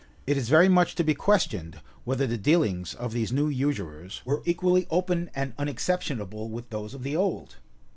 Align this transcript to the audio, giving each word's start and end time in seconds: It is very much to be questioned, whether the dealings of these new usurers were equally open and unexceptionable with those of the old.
It 0.25 0.35
is 0.35 0.49
very 0.49 0.67
much 0.67 0.95
to 0.95 1.03
be 1.03 1.13
questioned, 1.13 1.79
whether 2.05 2.25
the 2.25 2.35
dealings 2.35 2.95
of 2.95 3.13
these 3.13 3.31
new 3.31 3.47
usurers 3.49 4.23
were 4.25 4.41
equally 4.45 4.87
open 4.89 5.29
and 5.35 5.53
unexceptionable 5.59 6.49
with 6.49 6.71
those 6.71 6.95
of 6.95 7.03
the 7.03 7.15
old. 7.15 7.57